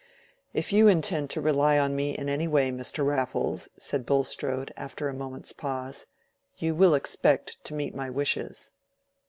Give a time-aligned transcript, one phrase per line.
[0.51, 3.05] "If you intend to rely on me in any way, Mr.
[3.05, 6.07] Raffles," said Bulstrode, after a moment's pause,
[6.57, 8.71] "you will expect to meet my wishes."